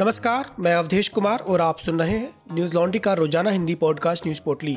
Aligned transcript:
नमस्कार, 0.00 0.54
मैं 0.58 0.74
अवधेश 0.74 1.08
कुमार 1.08 1.38
और 1.38 1.60
आप 1.60 1.78
सुन 1.78 2.00
रहे 2.00 2.10
हैं 2.10 2.54
न्यूज़ 2.54 2.74
लॉन्ड्री 2.74 2.98
का 2.98 3.12
रोज़ाना 3.14 3.50
हिंदी 3.50 3.74
पॉडकास्ट 3.74 4.26
न्यूज़ 4.26 4.40
पोटली 4.44 4.74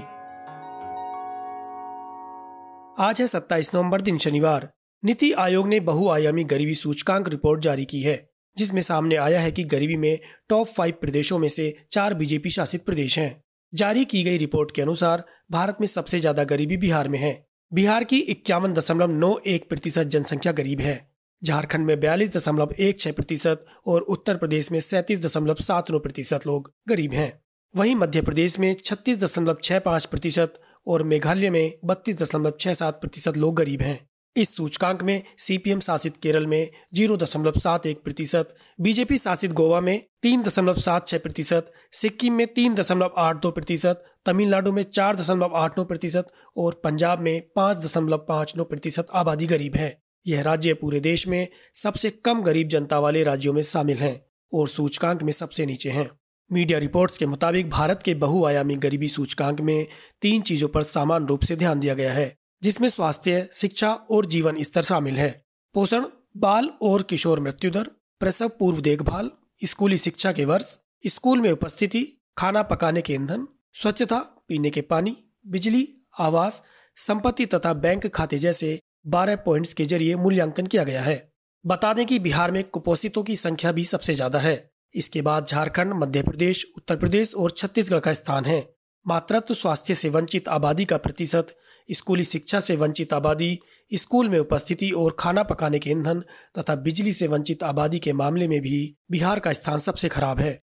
आज 3.05 3.21
है 3.21 3.27
27 3.27 3.75
नवंबर, 3.75 4.01
दिन 4.01 4.17
शनिवार। 4.17 4.69
नीति 5.05 5.31
आयोग 5.31 5.67
ने 5.67 5.79
बहुआयामी 5.79 6.43
गरीबी 6.43 6.75
सूचकांक 6.75 7.29
रिपोर्ट 7.29 7.61
जारी 7.61 7.85
की 7.85 8.01
है, 8.01 8.29
जिसमें 8.57 8.81
सामने 8.81 9.15
आया 9.15 9.39
है 9.39 9.51
कि 9.51 9.63
गरीबी 9.63 9.97
में 9.97 10.19
टॉप 10.49 10.67
फाइव 10.67 10.93
प्रदेशों 11.01 11.39
में 11.39 11.49
से 11.49 11.73
चार 11.91 12.13
बीजेपी 12.13 12.49
शासित 12.49 12.85
प्रदेश 12.85 13.19
हैं। 13.19 13.43
जारी 13.73 14.05
की 14.05 14.23
गई 14.23 14.37
रिपोर्ट 14.37 14.71
के 14.71 14.81
अनुसार, 14.81 15.23
भारत 15.51 15.77
में 15.79 15.87
सबसे 15.87 16.19
ज़्यादा 16.19 16.43
गरीबी 16.43 16.77
बिहार 16.77 17.07
में 17.07 17.19
है। 17.19 17.45
बिहार 17.73 18.03
की 18.03 18.17
इक्यावन 18.17 18.73
दशमलव 18.73 19.11
नौ 19.11 19.37
एक 19.47 19.69
प्रतिशत 19.69 20.03
जनसंख्या 20.03 20.51
गरीब 20.51 20.79
है। 20.79 21.12
झारखंड 21.43 21.85
में 21.85 21.99
बयालीस 21.99 22.29
दशमलव 22.29 22.73
एक 22.79 22.99
छह 22.99 23.11
प्रतिशत 23.11 23.65
और 23.87 24.01
उत्तर 24.01 24.37
प्रदेश 24.37 24.71
में 24.71 24.79
सैंतीस 24.79 25.23
दशमलव 25.25 25.55
सात 25.55 25.91
नौ 25.91 25.99
प्रतिशत 25.99 26.45
लोग 26.47 26.71
गरीब 26.89 27.13
हैं। 27.13 27.31
वहीं 27.73 27.95
मध्य 27.95 28.21
प्रदेश 28.21 28.57
में 28.59 28.75
छत्तीस 28.75 29.17
दशमलव 29.19 29.57
छह 29.63 29.79
पाँच 29.79 30.05
प्रतिशत 30.05 30.59
और 30.87 31.03
मेघालय 31.03 31.49
में 31.49 31.73
बत्तीस 31.85 32.17
दशमलव 32.17 32.53
छह 32.59 32.73
सात 32.73 33.01
प्रतिशत 33.01 33.37
लोग 33.37 33.55
गरीब 33.55 33.81
हैं। 33.81 33.99
इस 34.35 34.55
सूचकांक 34.55 35.03
में 35.03 35.21
सीपीएम 35.37 35.79
शासित 35.79 36.15
केरल 36.17 36.45
में 36.47 36.69
ज़ीरो 36.93 37.17
दशमलव 37.17 37.59
सात 37.59 37.85
एक 37.85 38.01
प्रतिशत, 38.03 38.55
बीजेपी 38.79 39.17
शासित 39.17 39.51
गोवा 39.51 39.81
में 39.81 39.99
तीन 40.21 40.43
दशमलव 40.43 40.75
सात 40.75 41.07
छह 41.07 41.17
प्रतिशत, 41.17 41.71
सिक्किम 41.91 42.33
में 42.33 42.47
तीन 42.47 42.75
दशमलव 42.75 43.13
आठ 43.17 43.41
दो 43.41 43.51
प्रतिशत, 43.51 44.03
तमिलनाडु 44.25 44.71
में 44.71 44.83
चार 44.83 45.15
दशमलव 45.15 45.55
आठ 45.55 45.77
नौ 45.77 45.85
प्रतिशत 45.85 46.31
और 46.57 46.81
पंजाब 46.83 47.19
में 47.19 47.41
पाँच 47.55 47.85
दशमलव 47.85 48.25
पाँच 48.29 48.53
नौ 48.57 48.63
प्रतिशत 48.63 49.07
आबादी 49.13 49.47
गरीब 49.47 49.75
है। 49.75 50.02
यह 50.27 50.41
राज्य 50.41 50.73
पूरे 50.73 50.99
देश 50.99 51.27
में 51.27 51.47
सबसे 51.73 52.09
कम 52.09 52.41
गरीब 52.41 52.67
जनता 52.67 52.99
वाले 52.99 53.23
राज्यों 53.23 53.53
में 53.53 53.61
शामिल 53.61 53.97
हैं 53.97 54.25
और 54.53 54.69
सूचकांक 54.69 55.23
में 55.23 55.31
सबसे 55.31 55.65
नीचे 55.65 55.89
हैं। 55.89 56.09
मीडिया 56.51 56.79
रिपोर्ट्स 56.79 57.17
के 57.17 57.25
मुताबिक 57.25 57.69
भारत 57.69 58.01
के 58.05 58.13
बहुआयामी 58.13 58.75
गरीबी 58.75 59.07
सूचकांक 59.07 59.61
में 59.61 59.87
तीन 60.21 60.41
चीज़ों 60.41 60.67
पर 60.67 60.83
समान 60.83 61.25
रूप 61.25 61.41
से 61.41 61.55
ध्यान 61.55 61.79
दिया 61.79 61.93
गया 61.93 62.13
है, 62.13 62.35
जिसमें 62.63 62.89
स्वास्थ्य, 62.89 63.49
शिक्षा 63.53 63.93
और 63.93 64.25
जीवन 64.25 64.61
स्तर 64.61 64.81
शामिल 64.81 65.15
है। 65.15 65.45
पोषण, 65.73 66.05
बाल 66.37 66.69
और 66.81 67.01
किशोर 67.01 67.39
मृत्यु 67.39 67.71
दर 67.71 67.83
प्रसव 68.19 68.49
पूर्व 68.49 68.81
देखभाल, 68.81 69.31
स्कूली 69.63 69.97
शिक्षा 69.97 70.31
के 70.31 70.45
वर्ष, 70.45 70.77
स्कूल 71.07 71.39
में 71.39 71.51
उपस्थिति, 71.51 72.07
खाना 72.37 72.61
पकाने 72.61 73.01
के 73.01 73.13
ईंधन, 73.13 73.47
स्वच्छता, 73.73 74.19
पीने 74.47 74.69
के 74.69 74.81
पानी, 74.81 75.17
बिजली, 75.47 75.87
आवास, 76.19 76.63
संपत्ति 76.95 77.45
तथा 77.45 77.73
बैंक 77.73 78.07
खाते 78.07 78.37
जैसे 78.37 78.79
बारह 79.05 79.35
पॉइंट्स 79.35 79.73
के 79.73 79.85
ज़रिए 79.85 80.15
मूल्यांकन 80.15 80.67
किया 80.67 80.83
गया 80.83 81.01
है। 81.01 81.31
बता 81.65 81.93
दें 81.93 82.05
कि 82.05 82.19
बिहार 82.19 82.51
में 82.51 82.63
कुपोषितों 82.63 83.23
की 83.23 83.35
संख्या 83.35 83.71
भी 83.71 83.83
सबसे 83.83 84.15
ज़्यादा 84.15 84.39
है। 84.39 84.71
इसके 84.95 85.21
बाद 85.21 85.47
झारखंड 85.47 85.93
मध्य 85.93 86.21
प्रदेश 86.21 86.65
उत्तर 86.77 86.95
प्रदेश 86.95 87.33
और 87.35 87.51
छत्तीसगढ़ 87.51 87.99
का 87.99 88.13
स्थान 88.13 88.45
है। 88.45 88.73
मातृत्व 89.05 89.53
स्वास्थ्य 89.53 89.95
से 89.95 90.09
वंचित 90.09 90.47
आबादी 90.47 90.85
का 90.85 90.97
प्रतिशत 90.97 91.55
स्कूली 91.89 92.23
शिक्षा 92.23 92.59
से 92.59 92.75
वंचित 92.75 93.13
आबादी 93.13 93.59
स्कूल 93.91 94.29
में 94.29 94.37
उपस्थिति 94.39 94.91
और 94.91 95.15
खाना 95.19 95.43
पकाने 95.43 95.79
के 95.79 95.89
ईंधन 95.89 96.23
तथा 96.59 96.75
बिजली 96.75 97.13
से 97.13 97.27
वंचित 97.27 97.63
आबादी 97.63 97.99
के 97.99 98.13
मामले 98.13 98.47
में 98.47 98.59
भी 98.61 98.97
बिहार 99.11 99.39
का 99.39 99.53
स्थान 99.53 99.77
सबसे 99.77 100.09
खराब 100.09 100.39
है। 100.39 100.59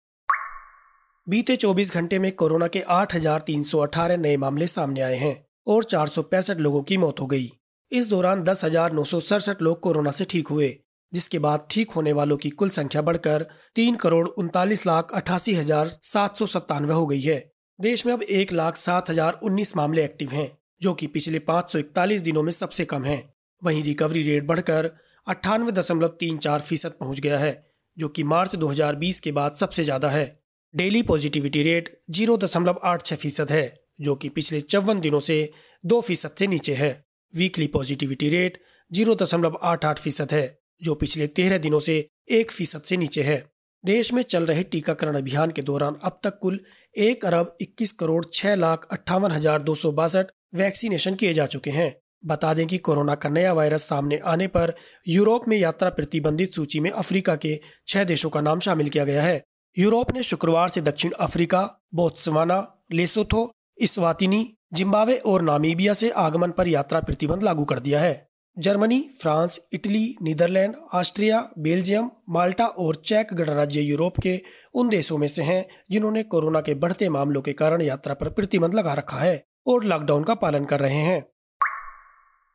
बीते 1.28 1.56
24 1.56 1.94
घंटे 1.94 2.20
में 2.20 2.32
कोरोना 2.32 2.67
के 2.67 2.82
8,318 2.90 4.17
नए 4.17 4.38
मामले 4.38 4.67
सामने 4.67 5.02
आए 5.02 5.16
हैं 5.16 5.36
और 5.67 5.84
चार 5.84 6.08
सौ 6.08 6.22
पैंसठ 6.22 6.58
लोगों 6.58 6.84
की 6.84 6.98
मौत 6.98 7.20
हो 7.20 7.28
गई। 7.28 7.52
इस 7.92 8.09
दौरान 8.09 8.44
दस 8.44 8.64
हज़ार 8.64 8.94
नौ 8.94 9.04
सौ 9.04 9.20
सड़सठ 9.20 9.62
लोग 9.62 9.80
कोरोना 9.80 10.12
से 10.12 10.26
ठीक 10.26 10.48
हुए, 10.48 10.76
जिसके 11.14 11.40
बाद 11.40 11.66
ठीक 11.72 11.92
होने 11.92 12.12
वालों 12.14 12.38
की 12.38 12.50
कुल 12.52 12.70
संख्या 12.70 13.02
बढ़कर 13.02 13.45
तीन 13.76 13.95
करोड़ 13.95 14.28
उनतालीस 14.28 14.86
लाख 14.88 15.12
अठासी 15.14 15.54
हज़ार 15.56 15.88
सात 15.88 16.38
सौ 16.38 16.45
सत्तानवे 16.48 16.94
हो 16.94 17.08
गई 17.08 17.22
है। 17.22 17.40
देश 17.80 18.06
में 18.06 18.14
अब 18.14 18.22
एक 18.23 18.54
लाख 18.54 18.76
सात 18.76 19.10
हज़ार 19.10 19.39
उन्नीस 19.44 19.76
मामले 19.78 20.04
एक्टिव 20.04 20.30
हैं, 20.30 20.52
जो 20.82 20.94
कि 20.94 21.08
पिछले 21.08 21.39
पाँच 21.42 21.72
सौ 21.72 21.80
इकतालीस 21.80 22.22
दिनों 22.22 22.44
में 22.44 22.52
सबसे 22.52 22.86
कम 22.86 23.04
है। 23.05 23.17
वहीं 23.61 23.83
रिकवरी 23.83 24.23
रेट 24.23 24.45
बढ़कर 24.48 24.92
अट्ठानवे 25.28 25.72
दशमलव 25.72 26.16
तीन 26.20 26.38
चार 26.38 26.61
फ़ीसद 26.61 26.92
पहुँच 26.99 27.20
गया 27.20 27.39
है, 27.39 27.52
जो 27.98 28.08
कि 28.08 28.23
मार्च 28.26 28.55
2020 28.58 29.20
के 29.20 29.32
बाद 29.32 29.55
सबसे 29.55 29.83
ज़्यादा 29.83 30.10
है। 30.10 30.26
डेली 30.73 31.02
पॉजिटिविटी 31.04 31.64
रेट 31.64 31.89
ज़ीरो 32.11 32.38
दशमलव 32.38 32.80
आठ 32.83 33.04
छह 33.04 33.16
फ़ीसद 33.17 33.52
है, 33.52 33.80
जो 34.02 34.16
कि 34.16 34.30
पिछले 34.30 34.61
चौवन 34.64 34.99
दिनों 34.99 35.20
से 35.22 35.52
दो 35.83 36.02
फ़ीसद 36.02 36.36
से 36.39 36.48
नीचे 36.48 36.73
है। 36.76 36.98
वीकली 37.34 37.67
पॉजिटिविटी 37.67 38.30
रेट 38.30 38.58
ज़ीरो 38.92 39.16
दशमलव 39.16 39.60
आठ 39.64 39.86
आठ 39.86 40.00
फ़ीसद 40.00 40.32
है, 40.32 40.58
जो 40.82 40.95
पिछले 40.95 41.28
तेरह 41.30 41.58
दिनों 41.58 41.80
से 41.82 42.06
एक 42.32 42.52
फ़ीसद 42.52 42.82
से 42.82 42.98
नीचे 42.98 43.23
है। 43.23 43.44
देश 43.84 44.12
में 44.14 44.22
चल 44.23 44.45
रहे 44.45 44.64
टीकाकरण 44.66 45.16
अभियान 45.16 45.52
के 45.52 45.62
दौरान 45.62 45.95
अब 46.04 46.20
तक 46.23 46.40
कुल 46.42 46.60
एक 46.95 47.26
अरब 47.26 47.56
इक्कीस 47.62 47.92
करोड़ 47.92 48.23
छह 48.34 48.56
लाख 48.56 48.88
अट्ठावन 48.92 49.32
हज़ार 49.32 49.62
दो 49.62 49.76
सौ 49.76 49.92
बासठ 49.94 50.32
वैक्सीनेशन 50.56 51.16
किए 51.16 51.34
जा 51.34 51.45
चुके 51.48 51.72
हैं। 51.72 51.94
बता 52.26 52.54
दें 52.54 52.66
कि 52.67 52.78
कोरोना 52.80 53.16
का 53.16 53.30
नया 53.30 53.54
वायरस 53.54 53.84
सामने 53.84 54.17
आने 54.28 54.48
पर 54.48 54.73
यूरोप 55.06 55.48
में 55.48 55.58
यात्रा 55.58 55.90
प्रतिबंधित 55.92 56.54
सूची 56.54 56.80
में 56.80 56.90
अफ्रीका 56.92 57.36
के 57.36 57.60
छह 57.88 58.04
देशों 58.04 58.30
का 58.30 58.42
नाम 58.42 58.60
शामिल 58.60 58.90
किया 58.90 59.06
गया 59.06 59.22
है। 59.22 59.42
यूरोप 59.78 60.11
ने 60.14 60.23
शुक्रवार 60.23 60.70
से 60.70 60.82
दक्षिण 60.82 61.11
Africa, 61.20 61.61
Botswana, 61.94 62.58
Lesotho, 62.94 63.52
Eswatini 63.78 64.42
Zimbabwe 64.73 65.17
और 65.17 65.41
नामीबिया 65.41 65.93
से 65.93 66.09
आगमन 66.09 66.52
पर 66.52 66.67
यात्रा 66.67 66.99
प्रतिबंध 66.99 67.43
लागू 67.43 67.65
कर 67.65 67.80
दिया 67.80 67.99
है। 67.99 68.27
Germany, 68.59 69.09
France, 69.21 69.59
Italy, 69.73 70.15
Netherlands, 70.21 70.75
Austria, 70.93 71.49
Belgium, 71.57 72.09
Malta 72.30 72.65
और 72.65 72.95
चेक 72.95 73.27
गणराज्य 73.33 73.81
यूरोप 73.81 74.19
के 74.19 74.41
उन 74.73 74.89
देशों 74.89 75.17
में 75.17 75.27
से 75.27 75.43
हैं 75.43 75.65
जिन्होंने 75.91 76.23
कोरोना 76.23 76.61
के 76.61 76.73
बढ़ते 76.73 77.09
मामलों 77.09 77.41
के 77.41 77.53
कारण 77.53 77.81
यात्रा 77.81 78.13
पर 78.13 78.30
प्रतिबंध 78.30 78.73
लगा 78.73 78.93
रखा 78.93 79.17
है 79.17 79.43
और 79.67 79.83
लॉकडाउन 79.83 80.23
का 80.23 80.33
पालन 80.33 80.65
कर 80.65 80.80
रहे 80.80 80.97
हैं। 80.97 81.25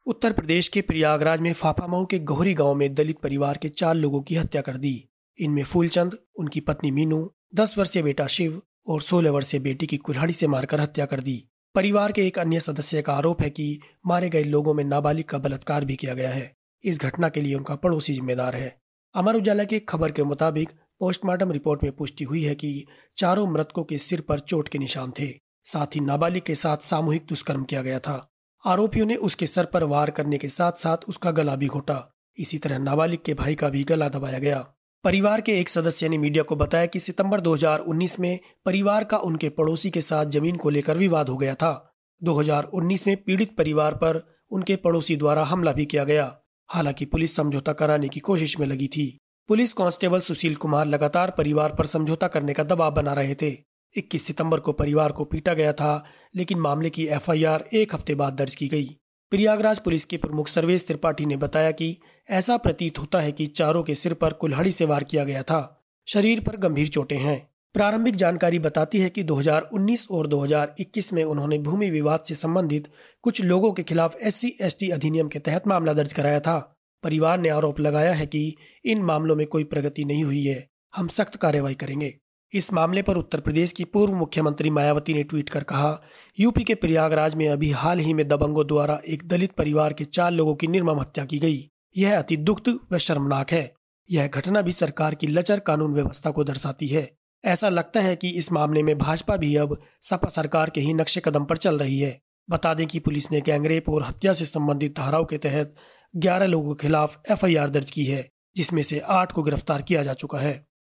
उत्तर 0.06 0.32
प्रदेश 0.32 0.68
के 0.68 0.80
प्रयागराज 0.80 1.40
में 1.40 1.52
फाफामऊ 1.52 2.04
के 2.04 2.18
गोहरी 2.18 2.54
गाँव 2.54 2.74
में 2.74 2.94
दलित 2.94 3.18
परिवार 3.18 3.58
के 3.62 3.68
चार 3.68 3.94
लोगों 3.94 4.22
की 4.22 4.36
हत्या 4.36 4.62
कर 4.62 4.76
दी। 4.76 5.08
इनमें 5.38 5.64
फूलचंद, 5.64 6.18
उनकी 6.38 6.60
पत्नी 6.60 6.90
मीनू, 6.90 7.32
दस 7.54 7.78
वर्षीय 7.78 8.02
बेटा 8.02 8.26
शिव 8.26 8.62
और 8.86 9.00
सोलह 9.00 9.30
वर्षीय 9.30 9.60
बेटी 9.60 9.86
की 9.86 9.96
कुल्हाड़ी 9.96 10.32
से 10.32 10.46
मारकर 10.46 10.80
हत्या 10.80 11.06
कर 11.06 11.20
दी। 11.20 11.50
परिवार 11.74 12.12
के 12.12 12.26
एक 12.26 12.38
अन्य 12.38 12.60
सदस्य 12.60 13.02
का 13.02 13.12
आरोप 13.12 13.42
है 13.42 13.50
कि 13.50 13.80
मारे 14.06 14.28
गए 14.28 14.42
लोगों 14.42 14.74
में 14.74 14.84
नाबालिग 14.84 15.24
का 15.24 15.38
बलात्कार 15.38 15.84
भी 15.84 15.96
किया 15.96 16.14
गया 16.14 16.30
है। 16.30 16.54
इस 16.84 17.00
घटना 17.00 17.28
के 17.28 17.40
लिए 17.40 17.54
उनका 17.54 17.74
पड़ोसी 17.76 18.14
जिम्मेदार 18.14 18.56
है। 18.56 18.80
अमर 19.14 19.34
उजाला 19.34 19.64
की 19.64 19.78
खबर 19.78 20.12
के 20.12 20.24
मुताबिक 20.24 20.70
पोस्टमार्टम 20.70 21.52
रिपोर्ट 21.52 21.82
में 21.82 21.92
पुष्टि 21.92 22.24
हुई 22.24 22.42
है 22.44 22.54
कि 22.54 22.86
चारों 23.16 23.46
मृतकों 23.46 23.84
के 23.84 23.98
सिर 23.98 24.20
पर 24.20 24.38
चोट 24.38 24.68
के 24.68 24.78
निशान 24.78 25.12
थे। 25.20 25.28
साथ 25.64 25.86
ही 25.86 26.00
नाबालिग 26.00 26.42
के 26.42 26.54
साथ 26.54 26.76
सामूहिक 26.76 27.26
दुष्कर्म 27.28 27.64
किया 27.64 27.82
गया 27.82 27.98
था। 27.98 28.30
आरोपियों 28.66 29.06
ने 29.06 29.16
उसके 29.16 29.46
सर 29.46 29.64
पर 29.64 29.84
वार 29.84 30.10
करने 30.10 30.38
के 30.38 30.48
साथ 30.48 30.72
साथ 30.72 30.96
उसका 31.08 31.30
गला 31.30 31.56
भी 31.56 31.66
घोटा। 31.66 32.12
इसी 32.38 32.58
तरह 32.58 32.78
नाबालिग 32.78 33.18
के 33.24 33.34
भाई 33.34 33.54
का 33.54 33.68
भी 33.68 33.84
गला 33.84 34.08
दबाया 34.08 34.38
गया। 34.38 34.73
परिवार 35.04 35.40
के 35.40 35.60
एक 35.60 35.68
सदस्य 35.68 36.08
ने 36.08 36.18
मीडिया 36.18 36.42
को 36.42 36.56
बताया 36.56 36.86
कि 36.86 37.00
सितंबर 37.00 37.40
2019 37.40 38.20
में 38.20 38.38
परिवार 38.64 39.04
का 39.04 39.18
उनके 39.18 39.48
पड़ोसी 39.48 39.90
के 39.90 40.00
साथ 40.00 40.26
ज़मीन 40.26 40.56
को 40.56 40.70
लेकर 40.70 40.96
विवाद 40.96 41.28
हो 41.28 41.36
गया 41.36 41.54
था। 41.54 41.94
2019 42.22 43.06
में 43.06 43.24
पीड़ित 43.24 43.56
परिवार 43.56 43.94
पर 43.94 44.38
उनके 44.50 44.76
पड़ोसी 44.76 45.16
द्वारा 45.16 45.44
हमला 45.44 45.72
भी 45.72 45.84
किया 45.84 46.04
गया। 46.04 46.38
हालाँकि 46.68 47.04
पुलिस 47.04 47.36
समझौता 47.36 47.72
कराने 47.72 48.08
की 48.08 48.20
कोशिश 48.20 48.60
में 48.60 48.66
लगी 48.66 48.88
थी। 48.88 49.18
पुलिस 49.48 49.72
कांस्टेबल 49.72 50.20
सुशील 50.20 50.54
कुमार 50.54 50.86
लगातार 50.86 51.30
परिवार 51.30 51.74
पर 51.74 51.86
समझौता 51.86 52.28
करने 52.28 52.52
का 52.52 52.62
दबाव 52.62 52.90
बना 52.90 53.12
रहे 53.12 53.34
थे। 53.34 53.56
21 53.96 54.26
सितंबर 54.26 54.60
को 54.60 54.72
परिवार 54.72 55.12
को 55.12 55.24
पीटा 55.24 55.54
गया 55.54 55.72
था, 55.72 56.04
लेकिन 56.36 56.58
मामले 56.58 56.90
की 56.90 57.06
एफआईआर 57.06 57.64
एक 57.72 57.94
हफ़्ते 57.94 58.14
बाद 58.14 58.32
दर्ज 58.32 58.54
की 58.54 58.68
गई। 58.68 58.98
प्रयागराज 59.34 59.78
पुलिस 59.78 60.04
के 60.04 60.16
प्रमुख 60.16 60.48
सर्वेश 60.48 60.86
त्रिपाठी 60.86 61.26
ने 61.26 61.36
बताया 61.36 61.70
कि 61.70 61.98
ऐसा 62.30 62.56
प्रतीत 62.56 62.98
होता 62.98 63.20
है 63.20 63.32
कि 63.32 63.46
चारों 63.46 63.82
के 63.82 63.94
सिर 63.94 64.14
पर 64.14 64.32
कुल्हाड़ी 64.32 64.70
से 64.70 64.84
वार 64.84 65.04
किया 65.04 65.24
गया 65.24 65.42
था। 65.42 65.84
शरीर 66.06 66.40
पर 66.40 66.56
गंभीर 66.56 66.88
चोटें 66.88 67.18
हैं। 67.18 67.50
प्रारंभिक 67.74 68.16
जानकारी 68.16 68.58
बताती 68.58 69.00
है 69.00 69.10
कि 69.10 69.22
2019 69.22 70.08
और 70.10 70.26
2021 70.26 71.12
में 71.12 71.24
उन्होंने 71.24 71.58
भूमि 71.58 71.90
विवाद 71.90 72.20
से 72.20 72.34
संबंधित 72.34 72.88
कुछ 73.22 73.40
लोगों 73.40 73.72
के 73.72 73.82
खिलाफ 73.82 74.16
एस 74.22 74.34
सी 74.34 74.90
अधिनियम 74.90 75.28
के 75.28 75.38
तहत 75.38 75.66
मामला 75.66 75.92
दर्ज 75.92 76.12
कराया 76.12 76.40
था। 76.40 76.76
परिवार 77.02 77.38
ने 77.38 77.48
आरोप 77.48 77.80
लगाया 77.80 78.12
है 78.12 78.26
कि 78.26 78.56
इन 78.84 79.02
मामलों 79.02 79.36
में 79.36 79.46
कोई 79.46 79.64
प्रगति 79.64 80.04
नहीं 80.04 80.24
हुई 80.24 80.44
है। 80.44 80.68
हम 80.96 81.08
सख्त 81.08 81.36
कार्रवाई 81.36 81.74
करेंगे। 81.74 82.18
इस 82.54 82.72
मामले 82.72 83.02
पर 83.02 83.16
उत्तर 83.16 83.40
प्रदेश 83.40 83.72
की 83.72 83.84
पूर्व 83.84 84.14
मुख्यमंत्री 84.14 84.70
मायावती 84.70 85.14
ने 85.14 85.22
ट्वीट 85.22 85.48
कर 85.48 85.62
कहा, 85.62 86.02
यूपी 86.40 86.64
के 86.64 86.74
प्रयागराज 86.74 87.34
में 87.34 87.48
अभी 87.48 87.70
हाल 87.70 87.98
ही 87.98 88.14
में 88.14 88.28
दबंगों 88.28 88.66
द्वारा 88.66 89.00
एक 89.08 89.28
दलित 89.28 89.50
परिवार 89.50 89.92
के 89.92 90.04
चार 90.04 90.30
लोगों 90.30 90.54
की 90.54 90.66
निर्मम 90.66 91.00
हत्या 91.00 91.24
की 91.24 91.38
गई। 91.38 91.70
यह 91.96 92.18
अति 92.18 92.36
दुख 92.36 92.62
व 92.92 92.98
शर्मनाक 92.98 93.52
है। 93.52 93.74
यह 94.10 94.26
घटना 94.26 94.62
भी 94.62 94.72
सरकार 94.72 95.14
की 95.14 95.26
लचर 95.26 95.58
कानून 95.58 95.94
व्यवस्था 95.94 96.30
को 96.30 96.44
दर्शाती 96.44 96.86
है। 96.86 97.16
ऐसा 97.44 97.68
लगता 97.68 98.00
है 98.00 98.16
कि 98.16 98.28
इस 98.28 98.52
मामले 98.52 98.82
में 98.82 98.98
भाजपा 98.98 99.36
भी 99.36 99.56
अब 99.56 99.78
सपा 100.02 100.28
सरकार 100.28 100.70
के 100.70 100.80
ही 100.80 100.94
नक्शे 100.94 101.22
कदम 101.24 101.44
पर 101.44 101.56
चल 101.56 101.78
रही 101.78 102.00
है। 102.00 102.20
बता 102.50 102.74
दें 102.74 102.86
कि 102.86 102.98
पुलिस 102.98 103.32
ने 103.32 103.40
गैंगरेप 103.40 103.88
और 103.88 104.02
हत्या 104.02 104.32
से 104.32 104.44
संबंधित 104.44 104.96
धाराओं 104.96 105.24
के 105.24 105.38
तहत 105.38 105.74
11 106.16 106.46
लोगों 106.46 106.74
के 106.74 106.86
खिलाफ 106.86 107.22
एफआईआर 107.30 107.70
दर्ज 107.70 107.90
की 107.90 108.04
है, 108.04 108.30
जिसमें 108.56 108.82
से 108.82 108.98
आठ 108.98 109.32
को 109.32 109.42
गिरफ़्तार 109.42 109.82
किया 109.82 110.02
जा 110.02 110.12
चुका 110.12 110.38
है। 110.38 110.73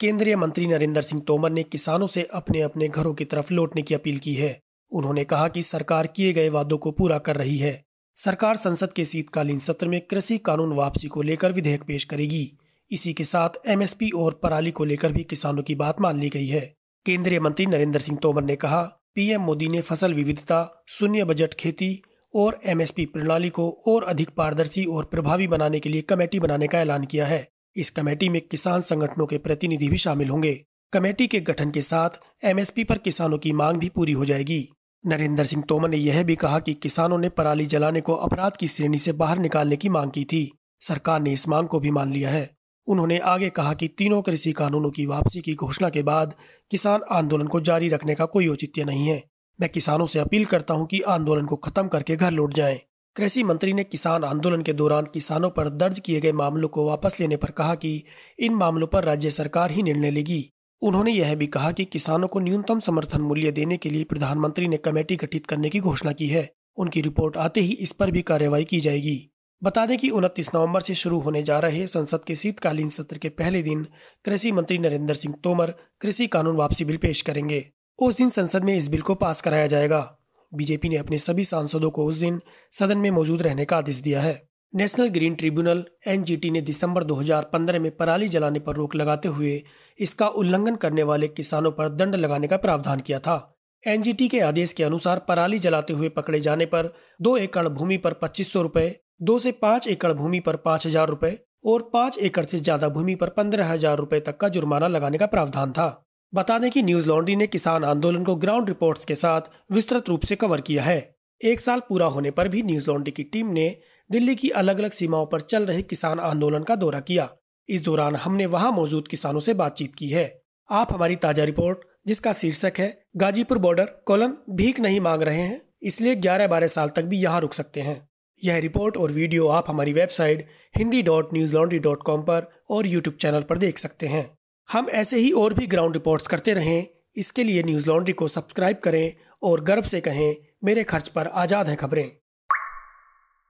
केंद्रीय 0.00 0.36
मंत्री 0.36 0.66
नरेंद्र 0.66 1.02
सिंह 1.02 1.22
तोमर 1.26 1.50
ने 1.50 1.62
किसानों 1.62 2.06
से 2.06 2.22
अपने 2.22 2.60
अपने 2.60 2.88
घरों 2.88 3.14
की 3.14 3.24
तरफ़ 3.24 3.52
लौटने 3.54 3.82
की 3.82 3.94
अपील 3.94 4.18
की 4.18 4.34
है। 4.34 4.62
उन्होंने 4.90 5.24
कहा 5.24 5.48
कि 5.48 5.62
सरकार 5.62 6.06
किए 6.06 6.32
गए 6.32 6.48
वादों 6.48 6.78
को 6.78 6.90
पूरा 6.90 7.18
कर 7.18 7.36
रही 7.36 7.58
है। 7.58 7.84
सरकार 8.16 8.56
संसद 8.56 8.92
के 8.92 9.04
शीतकालीन 9.04 9.58
सत्र 9.58 9.88
में 9.88 10.00
कृषि 10.00 10.38
कानून 10.38 10.72
वापसी 10.72 11.08
को 11.08 11.22
लेकर 11.22 11.52
विधेयक 11.52 11.82
पेश 11.82 12.04
करेगी। 12.04 12.58
इसी 12.90 13.12
के 13.12 13.24
साथ 13.24 13.48
एमएसपी 13.66 14.10
और 14.10 14.40
पराली 14.42 14.70
को 14.70 14.84
लेकर 14.84 15.12
भी 15.12 15.24
किसानों 15.24 15.62
की 15.62 15.74
बात 15.74 16.00
मान 16.00 16.20
ली 16.20 16.28
गई 16.28 16.46
है। 16.46 16.74
केंद्रीय 17.06 17.40
मंत्री 17.40 17.66
नरेंद्र 17.66 18.00
सिंह 18.00 18.18
तोमर 18.22 18.42
ने 18.42 18.56
कहा, 18.56 18.82
पीएम 19.14 19.40
मोदी 19.40 19.68
ने 19.68 19.80
फ़सल 19.80 20.14
विविधता, 20.14 20.84
शून्य 20.88 21.24
बजट 21.24 21.54
खेती 21.54 22.02
और 22.34 22.60
एमएसपी 22.66 23.06
प्रणाली 23.06 23.50
को 23.50 23.82
और 23.86 24.04
अधिक 24.04 24.30
पारदर्शी 24.30 24.84
और 24.84 25.04
प्रभावी 25.04 25.48
बनाने 25.48 25.80
के 25.80 25.88
लिए 25.88 26.02
कमेटी 26.02 26.40
बनाने 26.40 26.66
का 26.66 26.80
ऐलान 26.80 27.04
किया 27.04 27.26
है। 27.26 27.48
इस 27.76 27.90
कमेटी 27.90 28.28
में 28.28 28.40
किसान 28.40 28.80
संगठनों 28.80 29.26
के 29.26 29.38
प्रतिनिधि 29.38 29.88
भी 29.88 29.96
शामिल 29.96 30.28
होंगे। 30.28 30.64
कमेटी 30.92 31.26
के 31.26 31.40
गठन 31.40 31.70
के 31.70 31.80
साथ 31.80 32.10
एमएसपी 32.44 32.84
पर 32.84 32.98
किसानों 32.98 33.38
की 33.38 33.52
मांग 33.52 33.78
भी 33.78 33.88
पूरी 33.88 34.12
हो 34.12 34.24
जाएगी। 34.24 34.68
नरेंद्र 35.06 35.44
सिंह 35.44 35.64
तोमर 35.68 35.88
ने 35.88 35.96
यह 35.96 36.22
भी 36.22 36.36
कहा 36.36 36.58
कि 36.58 36.74
किसानों 36.74 37.18
ने 37.18 37.28
पराली 37.28 37.66
जलाने 37.66 38.00
को 38.00 38.14
अपराध 38.14 38.56
की 38.56 38.68
श्रेणी 38.68 38.98
से 38.98 39.12
बाहर 39.12 39.38
निकालने 39.38 39.76
की 39.76 39.88
मांग 39.88 40.10
की 40.10 40.24
थी। 40.24 40.52
सरकार 40.80 41.20
ने 41.20 41.32
इस 41.32 41.48
मांग 41.48 41.68
को 41.68 41.80
भी 41.80 41.90
मान 41.90 42.12
लिया 42.12 42.30
है। 42.30 42.56
उन्होंने 42.86 43.18
आगे 43.18 43.50
कहा 43.50 43.74
कि 43.74 43.88
तीनों 43.88 44.22
कृषि 44.22 44.52
कानूनों 44.52 44.90
की 44.90 45.06
वापसी 45.06 45.40
की 45.40 45.54
घोषणा 45.54 45.88
के 45.88 46.02
बाद 46.02 46.34
किसान 46.70 47.00
आंदोलन 47.10 47.46
को 47.46 47.60
जारी 47.60 47.88
रखने 47.88 48.14
का 48.14 48.24
कोई 48.24 48.48
औचित्य 48.48 48.84
नहीं 48.84 49.08
है। 49.08 49.22
मैं 49.60 49.70
किसानों 49.70 50.06
से 50.06 50.18
अपील 50.18 50.44
करता 50.44 50.74
हूँ 50.74 50.86
कि 50.86 51.00
आंदोलन 51.00 51.46
को 51.46 51.56
खत्म 51.56 51.88
करके 51.88 52.16
घर 52.16 52.30
लौट 52.30 52.54
जाएँ। 52.54 52.80
कृषि 53.18 53.42
मंत्री 53.42 53.72
ने 53.72 53.84
किसान 53.84 54.24
आंदोलन 54.24 54.62
के 54.62 54.72
दौरान 54.72 55.04
किसानों 55.04 55.50
पर 55.50 55.68
दर्ज 55.68 55.98
किए 55.98 56.20
गए 56.20 56.32
मामलों 56.32 56.68
को 56.68 56.84
वापस 56.84 57.20
लेने 57.20 57.36
पर 57.36 57.50
कहा 57.50 57.74
कि 57.74 58.04
इन 58.38 58.54
मामलों 58.54 58.86
पर 58.86 59.04
राज्य 59.04 59.30
सरकार 59.30 59.70
ही 59.70 59.82
निर्णय 59.82 60.10
लेगी। 60.10 60.52
उन्होंने 60.82 61.12
यह 61.12 61.34
भी 61.34 61.46
कहा 61.46 61.72
कि 61.72 61.84
किसानों 61.84 62.28
को 62.28 62.40
न्यूनतम 62.40 62.80
समर्थन 62.80 63.20
मूल्य 63.20 63.52
देने 63.52 63.76
के 63.76 63.90
लिए 63.90 64.04
प्रधानमंत्री 64.04 64.68
ने 64.68 64.76
कमेटी 64.76 65.16
गठित 65.16 65.46
करने 65.46 65.70
की 65.70 65.80
घोषणा 65.80 66.12
की 66.12 66.28
है। 66.28 66.54
उनकी 66.76 67.00
रिपोर्ट 67.00 67.36
आते 67.36 67.60
ही 67.60 67.72
इस 67.72 67.92
पर 67.92 68.10
भी 68.10 68.22
कार्यवाही 68.22 68.64
की 68.64 68.80
जाएगी। 68.80 69.30
बता 69.62 69.86
दें 69.86 69.98
कि 69.98 70.10
उनतीस 70.10 70.50
नवंबर 70.54 70.80
से 70.80 70.94
शुरू 70.94 71.18
होने 71.18 71.42
जा 71.42 71.58
रहे 71.58 71.86
संसद 71.86 72.24
के 72.24 72.36
शीतकालीन 72.36 72.88
सत्र 72.88 73.18
के 73.18 73.28
पहले 73.28 73.62
दिन 73.62 73.86
कृषि 74.24 74.52
मंत्री 74.52 74.78
नरेंद्र 74.78 75.14
सिंह 75.14 75.34
तोमर 75.44 75.74
कृषि 76.00 76.26
कानून 76.26 76.56
वापसी 76.56 76.84
बिल 76.84 76.96
पेश 76.96 77.22
करेंगे। 77.22 77.70
उस 77.98 78.16
दिन 78.16 78.30
संसद 78.30 78.64
में 78.64 78.76
इस 78.76 78.88
बिल 78.88 79.00
को 79.00 79.14
पास 79.14 79.40
कराया 79.40 79.66
जाएगा। 79.66 80.17
बीजेपी 80.52 80.88
ने 80.88 80.96
अपने 80.96 81.18
सभी 81.18 81.44
सांसदों 81.44 81.90
को 81.90 82.04
उस 82.04 82.16
दिन 82.16 82.40
सदन 82.72 82.98
में 82.98 83.10
मौजूद 83.10 83.42
रहने 83.42 83.64
का 83.64 83.76
आदेश 83.76 84.00
दिया 84.00 84.20
है। 84.20 84.42
नेशनल 84.72 85.08
ग्रीन 85.08 85.34
ट्रिब्यूनल 85.34 85.84
एनजीटी 86.08 86.50
ने 86.50 86.60
दिसंबर 86.60 87.04
2015 87.04 87.78
में 87.78 87.90
पराली 87.96 88.28
जलाने 88.28 88.58
पर 88.58 88.74
रोक 88.74 88.94
लगाते 88.94 89.28
हुए 89.28 89.62
इसका 89.98 90.26
उल्लंघन 90.36 90.76
करने 90.76 91.02
वाले 91.02 91.28
किसानों 91.28 91.72
पर 91.72 91.88
दंड 91.90 92.14
लगाने 92.14 92.48
का 92.48 92.56
प्रावधान 92.56 93.00
किया 93.00 93.18
था। 93.18 93.36
एनजीटी 93.84 94.28
के 94.28 94.40
आदेश 94.40 94.72
के 94.72 94.84
अनुसार 94.84 95.18
पराली 95.18 95.58
जलाते 95.58 95.92
हुए 95.92 96.08
पकड़े 96.10 96.40
जाने 96.40 96.66
पर 96.66 96.92
दो 97.20 97.36
एकड़ 97.36 97.66
भूमि 97.68 97.96
पर 97.96 98.12
पच्चीस 98.12 98.52
सौ 98.52 98.62
रूपए, 98.62 98.94
दो 99.22 99.38
से 99.38 99.52
पाँच 99.52 99.88
एकड़ 99.88 100.12
भूमि 100.12 100.40
पर 100.40 100.56
पाँच 100.58 100.86
हज़ार 100.86 101.08
रूपए 101.08 101.38
और 101.66 101.88
पाँच 101.92 102.18
एकड़ 102.18 102.44
से 102.44 102.58
ज़्यादा 102.58 102.88
भूमि 102.88 103.14
पर 103.14 103.28
पंद्रह 103.30 103.72
हज़ार 103.72 103.96
रूपए 103.96 104.20
तक 104.20 104.36
का 104.36 104.48
जुर्माना 104.48 104.88
लगाने 104.88 105.18
का 105.18 105.26
प्रावधान 105.26 105.72
था। 105.72 105.88
बता 106.32 106.58
दें 106.58 106.70
कि 106.70 106.82
न्यूज़ 106.82 107.08
लॉन्ड्री 107.08 107.36
ने 107.36 107.46
किसान 107.46 107.84
आंदोलन 107.84 108.24
को 108.24 108.34
ग्राउंड 108.36 108.68
रिपोर्ट्स 108.68 109.04
के 109.04 109.14
साथ 109.14 109.40
विस्तृत 109.72 110.08
रूप 110.08 110.22
से 110.22 110.36
कवर 110.36 110.60
किया 110.60 110.82
है। 110.82 110.98
एक 111.40 111.60
साल 111.60 111.80
पूरा 111.80 112.06
होने 112.06 112.30
पर 112.30 112.48
भी 112.48 112.62
न्यूज़ 112.62 112.88
लॉन्ड्री 112.90 113.12
की 113.12 113.22
टीम 113.22 113.46
ने 113.46 113.76
दिल्ली 114.10 114.34
की 114.34 114.50
अलग 114.50 114.78
अलग 114.78 114.90
सीमाओं 114.90 115.26
पर 115.26 115.40
चल 115.40 115.66
रहे 115.66 115.82
किसान 115.82 116.20
आंदोलन 116.20 116.62
का 116.62 116.76
दौरा 116.76 117.00
किया। 117.00 117.28
इस 117.68 117.84
दौरान 117.84 118.16
हमने 118.16 118.46
वहाँ 118.46 118.72
मौजूद 118.72 119.08
किसानों 119.08 119.40
से 119.40 119.54
बातचीत 119.54 119.94
की 119.94 120.08
है। 120.08 120.42
आप 120.70 120.92
हमारी 120.92 121.16
ताज़ा 121.16 121.44
रिपोर्ट, 121.44 121.78
जिसका 122.06 122.32
शीर्षक 122.32 122.78
है, 122.78 123.02
गाजीपुर 123.16 123.58
बॉर्डर, 123.58 123.84
कोलन, 124.06 124.34
भीख 124.50 124.80
नहीं 124.80 125.00
मांग 125.00 125.22
रहे 125.22 125.40
हैं, 125.40 125.60
इसलिए 125.82 126.14
ग्यारह 126.16 126.46
बारह 126.46 126.66
साल 126.66 126.88
तक 126.88 127.02
भी 127.02 127.18
यहाँ 127.18 127.40
रुक 127.40 127.52
सकते 127.52 127.80
हैं। 127.80 128.08
यह 128.42 128.58
रिपोर्ट 128.58 128.96
और 128.96 129.12
वीडियो 129.12 129.48
आप 129.48 129.70
हमारी 129.70 129.92
website 129.92 130.46
Hindi 130.76 131.02
dot 131.02 131.34
news 131.34 131.54
laundry 131.54 131.78
dot 131.78 132.02
com 132.02 132.22
पर 132.22 132.50
और 132.70 132.86
यूट्यूब 132.86 133.16
चैनल 133.16 133.42
पर 133.42 133.58
देख 133.58 133.78
सकते 133.78 134.06
हैं। 134.06 134.37
हम 134.72 134.88
ऐसे 134.90 135.18
ही 135.18 135.30
और 135.30 135.54
भी 135.54 135.66
ग्राउंड 135.66 135.94
रिपोर्ट्स 135.94 136.26
करते 136.26 136.54
रहें। 136.54 136.86
इसके 137.16 137.44
लिए 137.44 137.62
न्यूज़ 137.62 137.88
लॉन्ड्री 137.88 138.12
को 138.12 138.28
सब्सक्राइब 138.28 138.76
करें 138.76 139.12
और 139.42 139.60
गर्व 139.60 139.82
से 139.82 140.00
कहें, 140.00 140.36
मेरे 140.64 140.84
खर्च 140.84 141.08
पर 141.08 141.26
आज़ाद 141.26 141.68
हैं 141.68 141.76
खबरें। 141.76 142.10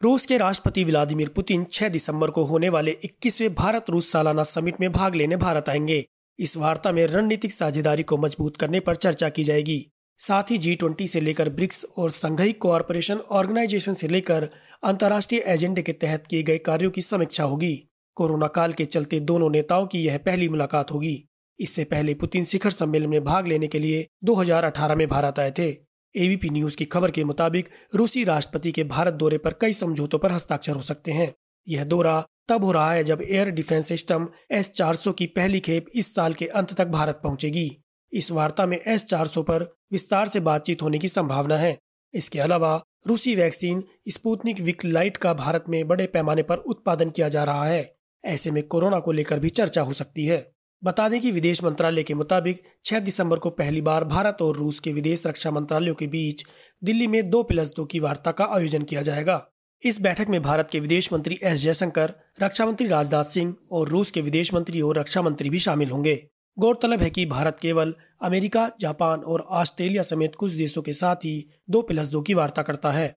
रूस 0.02 0.26
के 0.26 0.38
राष्ट्रपति 0.38 0.84
व्लादिमीर 0.84 1.28
पुतिन 1.28 1.64
6 1.64 1.88
दिसंबर 1.88 2.30
को 2.30 2.44
होने 2.44 2.68
वाले 2.68 2.90
21वें 2.90 3.54
भारत 3.54 3.90
रूस 3.90 4.12
सालाना 4.12 4.42
समिट 4.42 4.80
में 4.80 4.92
भाग 4.92 5.14
लेने 5.14 5.36
भारत 5.36 5.68
आएँगे। 5.68 6.06
इस 6.38 6.56
वार्ता 6.56 6.92
में 6.92 7.06
रणनीतिक 7.06 7.52
साझेदारी 7.52 8.02
को 8.02 8.16
मज़बूत 8.16 8.56
करने 8.56 8.80
पर 8.80 8.96
चर्चा 8.96 9.28
की 9.28 9.44
जाएगी। 9.44 9.90
साथ 10.18 10.42
ही 10.50 10.58
जी 10.58 10.74
ट्वेंटी 10.74 11.06
से 11.06 11.20
लेकर 11.20 11.48
ब्रिक्स 11.48 11.86
और 11.96 12.10
संघई 12.10 12.52
कोऑपरेशन 12.52 13.16
ऑर्गेनाइजेशन 13.16 13.94
से 13.94 14.08
लेकर 14.08 14.48
अंतर्राष्ट्रीय 14.84 15.40
एजेंडे 15.46 15.82
के 15.82 15.92
तहत 15.92 16.26
किए 16.26 16.42
गए 16.42 16.58
कार्यों 16.58 16.90
की 16.90 17.00
समीक्षा 17.00 17.44
होगी। 17.44 17.87
कोरोना 18.18 18.46
काल 18.46 18.72
के 18.72 18.84
चलते 18.84 19.20
दोनों 19.20 19.50
नेताओं 19.50 19.86
की 19.86 19.98
यह 19.98 20.18
पहली 20.18 20.48
मुलाकात 20.48 20.90
होगी। 20.90 21.28
इससे 21.60 21.84
पहले 21.84 22.14
पुतिन 22.14 22.44
शिखर 22.44 22.70
सम्मेलन 22.70 23.08
में 23.08 23.24
भाग 23.24 23.46
लेने 23.46 23.68
के 23.68 23.78
लिए 23.78 24.08
2018 24.24 24.94
में 24.94 25.08
भारत 25.08 25.38
आए 25.38 25.50
थे। 25.50 25.68
एबीपी 26.16 26.50
न्यूज़ 26.50 26.76
की 26.76 26.84
खबर 26.84 27.10
के 27.10 27.24
मुताबिक 27.24 27.68
रूसी 27.94 28.24
राष्ट्रपति 28.24 28.72
के 28.72 28.84
भारत 28.84 29.14
दौरे 29.14 29.38
पर 29.38 29.54
कई 29.60 29.72
समझौतों 29.72 30.18
पर 30.18 30.32
हस्ताक्षर 30.32 30.72
हो 30.72 30.82
सकते 30.82 31.12
हैं। 31.12 31.34
यह 31.68 31.84
दौरा 31.84 32.26
तब 32.48 32.64
हो 32.64 32.72
रहा 32.72 32.92
है 32.92 33.04
जब 33.04 33.22
एयर 33.22 33.50
डिफेंस 33.50 33.88
सिस्टम 33.88 34.28
एस 34.50 34.70
चार 34.70 34.96
की 35.08 35.26
पहली 35.26 35.60
खेप 35.60 35.86
इस 35.94 36.14
साल 36.14 36.34
के 36.34 36.46
अंत 36.46 36.74
तक 36.74 36.86
भारत 36.86 37.20
पहुंचेगी। 37.24 37.82
इस 38.12 38.30
वार्ता 38.32 38.66
में 38.66 38.80
एस 38.86 39.04
चार 39.04 39.28
पर 39.38 39.76
विस्तार 39.92 40.28
से 40.28 40.40
बातचीत 40.40 40.82
होने 40.82 40.98
की 40.98 41.08
संभावना 41.08 41.56
है। 41.56 41.78
इसके 42.14 42.40
अलावा 42.40 42.82
रूसी 43.06 43.34
वैक्सीन 43.34 43.84
स्पुतनिक 44.08 44.60
विक 44.60 44.84
लाइट 44.84 45.16
का 45.16 45.34
भारत 45.34 45.64
में 45.68 45.88
बड़े 45.88 46.06
पैमाने 46.06 46.42
पर 46.42 46.56
उत्पादन 46.56 47.10
किया 47.10 47.28
जा 47.28 47.44
रहा 47.44 47.64
है। 47.64 47.97
ऐसे 48.24 48.50
में 48.50 48.62
कोरोना 48.62 48.98
को 48.98 49.12
लेकर 49.12 49.38
भी 49.38 49.48
चर्चा 49.48 49.82
हो 49.82 49.92
सकती 49.92 50.24
है। 50.24 50.52
बता 50.84 51.08
दें 51.08 51.20
कि 51.20 51.30
विदेश 51.30 51.64
मंत्रालय 51.64 52.02
के 52.02 52.14
मुताबिक 52.14 52.62
6 52.84 52.98
दिसंबर 52.98 53.38
को 53.38 53.50
पहली 53.50 53.80
बार 53.80 54.04
भारत 54.04 54.38
और 54.42 54.56
रूस 54.56 54.80
के 54.80 54.92
विदेश 54.92 55.26
रक्षा 55.26 55.50
मंत्रालयों 55.50 55.94
के 55.94 56.06
बीच 56.06 56.44
दिल्ली 56.84 57.06
में 57.06 57.30
दो 57.30 57.42
प्लस 57.42 57.72
दो 57.76 57.84
की 57.84 57.98
वार्ता 57.98 58.32
का 58.32 58.44
आयोजन 58.44 58.82
किया 58.82 59.02
जाएगा। 59.02 59.48
इस 59.82 60.00
बैठक 60.00 60.26
में 60.28 60.42
भारत 60.42 60.68
के 60.72 60.80
विदेश 60.80 61.12
मंत्री 61.12 61.38
एस 61.42 61.58
जयशंकर, 61.58 62.12
रक्षा 62.42 62.66
मंत्री 62.66 62.86
राजनाथ 62.86 63.24
सिंह 63.24 63.54
और 63.72 63.88
रूस 63.88 64.10
के 64.10 64.20
विदेश 64.20 64.54
मंत्री 64.54 64.80
और 64.80 64.98
रक्षा 64.98 65.22
मंत्री 65.22 65.50
भी 65.50 65.58
शामिल 65.58 65.90
होंगे। 65.90 66.28
गौरतलब 66.58 67.02
है 67.02 67.10
कि 67.10 67.26
भारत 67.26 67.58
केवल 67.62 67.94
अमेरिका, 68.22 68.70
जापान 68.80 69.20
और 69.20 69.40
ऑस्ट्रेलिया 69.40 70.02
समेत 70.02 70.34
कुछ 70.34 70.52
देशों 70.52 70.82
के 70.82 70.92
साथ 70.92 71.16
ही 71.16 71.50
दो 71.70 71.82
प्लस 71.82 72.06
दो 72.06 72.22
की 72.22 72.34
वार्ता 72.34 72.62
करता 72.62 72.92
है। 72.92 73.14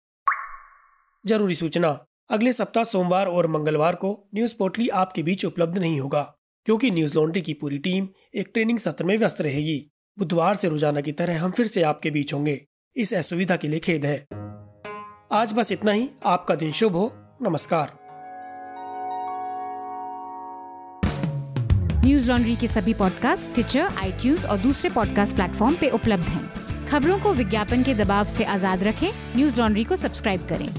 ज़रूरी 1.25 1.55
सूचना। 1.55 2.05
अगले 2.31 2.51
सप्ताह 2.53 2.83
सोमवार 2.83 3.27
और 3.27 3.47
मंगलवार 3.47 3.95
को 3.95 4.09
न्यूज़ 4.35 4.55
पोर्टली 4.59 4.88
आपके 4.89 5.23
बीच 5.23 5.43
उपलब्ध 5.45 5.77
नहीं 5.77 6.00
होगा, 6.00 6.21
क्योंकि 6.65 6.91
न्यूज़ 6.91 7.15
लॉन्ड्री 7.15 7.41
की 7.41 7.53
पूरी 7.53 7.77
टीम 7.77 8.07
एक 8.35 8.51
ट्रेनिंग 8.53 8.77
सत्र 8.79 9.05
में 9.05 9.17
व्यस्त 9.17 9.41
रहेगी। 9.41 9.91
बुधवार 10.17 10.55
से 10.55 10.69
रोज़ाना 10.69 11.01
की 11.01 11.11
तरह 11.11 11.41
हम 11.41 11.51
फिर 11.51 11.67
से 11.67 11.81
आपके 11.81 12.11
बीच 12.11 12.33
होंगे। 12.33 12.59
इस 12.95 13.13
असुविधा 13.13 13.55
के 13.55 13.67
लिए 13.67 13.79
खेद 13.79 14.05
है। 14.05 14.15
आज 15.31 15.53
बस 15.53 15.71
इतना 15.71 15.91
ही। 15.91 16.09
आपका 16.25 16.55
दिन 16.55 16.71
शुभ 16.71 16.95
हो। 16.95 17.11
नमस्कार। 17.41 17.91
न्यूज़ 22.05 22.27
लॉन्ड्री 22.27 22.55
के 22.55 22.67
सभी 22.67 22.93
पॉडकास्ट 22.93 23.53
ट्विटर 23.53 23.88
आई 23.97 24.35
और 24.35 24.57
दूसरे 24.57 24.89
पॉडकास्ट 24.89 25.35
प्लेटफॉर्म 25.35 25.75
पे 25.75 25.89
उपलब्ध 25.89 26.23
हैं। 26.23 26.88
खबरों 26.88 27.19
को 27.19 27.33
विज्ञापन 27.33 27.83
के 27.83 27.93
दबाव 27.93 28.25
से 28.27 28.43
आज़ाद 28.43 28.83
रखें। 28.83 29.11
न्यूज़ 29.35 29.59
लॉन्ड्री 29.59 29.83
को 29.83 29.95
सब्सक्राइब 29.95 30.47
करें। 30.47 30.69